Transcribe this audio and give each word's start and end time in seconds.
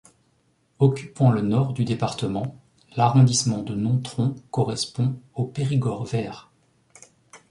Occupant 0.79 1.29
le 1.31 1.41
nord 1.41 1.73
du 1.73 1.85
département, 1.85 2.59
l'arrondissement 2.97 3.61
de 3.61 3.75
Nontron 3.75 4.33
correspond 4.49 5.21
au 5.35 5.45
Périgord 5.45 6.05
vert. 6.05 6.51